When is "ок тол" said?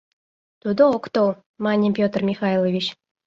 0.95-1.31